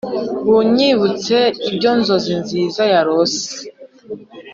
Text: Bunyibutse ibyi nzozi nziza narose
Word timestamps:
Bunyibutse 0.51 1.37
ibyi 1.69 1.91
nzozi 1.99 2.33
nziza 2.41 2.81
narose 2.91 3.51